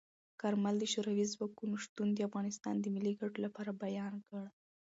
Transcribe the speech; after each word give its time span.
کارمل 0.41 0.75
د 0.79 0.85
شوروي 0.93 1.25
ځواکونو 1.33 1.75
شتون 1.83 2.07
د 2.13 2.19
افغانستان 2.29 2.75
د 2.79 2.85
ملي 2.95 3.13
ګټو 3.21 3.39
لپاره 3.45 3.71
بیان 3.83 4.13
کړ. 4.27 4.41